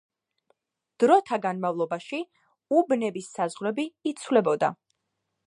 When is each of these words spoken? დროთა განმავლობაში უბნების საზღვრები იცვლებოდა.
დროთა 1.03 1.39
განმავლობაში 1.43 2.21
უბნების 2.79 3.31
საზღვრები 3.37 3.87
იცვლებოდა. 4.15 4.73